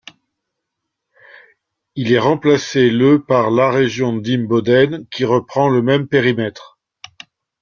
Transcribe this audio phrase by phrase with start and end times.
[1.93, 6.79] Il est remplacé le par la région d'Imboden, qui reprend le même périmètre.